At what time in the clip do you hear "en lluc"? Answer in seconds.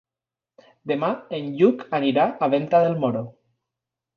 1.39-1.83